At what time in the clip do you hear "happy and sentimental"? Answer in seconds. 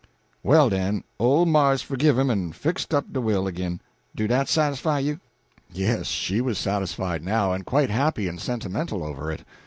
7.91-9.03